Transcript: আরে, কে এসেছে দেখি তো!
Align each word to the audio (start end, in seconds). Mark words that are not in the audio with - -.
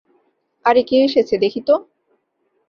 আরে, 0.65 0.81
কে 0.83 0.97
এসেছে 1.03 1.35
দেখি 1.37 1.61
তো! 1.67 1.75